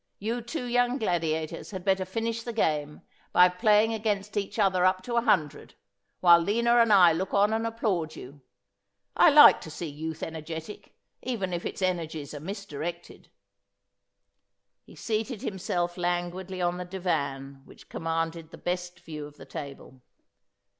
You 0.17 0.41
two 0.41 0.63
young 0.63 0.97
gladiators 0.97 1.69
had 1.69 1.85
better 1.85 2.05
finish 2.05 2.41
the 2.41 2.53
game 2.53 3.03
by 3.33 3.49
playing 3.49 3.93
against 3.93 4.35
each 4.35 4.57
other 4.57 4.83
up 4.83 5.03
to 5.03 5.13
a 5.15 5.21
hundred, 5.21 5.75
while 6.21 6.39
Lina 6.39 6.77
and 6.77 6.91
I 6.91 7.11
look 7.13 7.35
on 7.35 7.53
and 7.53 7.67
applaud 7.67 8.15
you. 8.15 8.41
I 9.15 9.29
like 9.29 9.61
to 9.61 9.69
see 9.69 9.85
youth 9.85 10.23
energetic, 10.23 10.95
even 11.21 11.53
if 11.53 11.67
its 11.67 11.83
energies 11.83 12.33
are 12.33 12.39
misdirected.' 12.39 13.29
He 14.81 14.95
seated 14.95 15.43
himself 15.43 15.97
languidly 15.97 16.63
on 16.63 16.77
the 16.77 16.85
divan 16.85 17.61
which 17.65 17.87
commanded 17.87 18.49
the 18.49 18.57
best 18.57 19.01
view 19.01 19.27
of 19.27 19.37
the 19.37 19.45
table. 19.45 20.01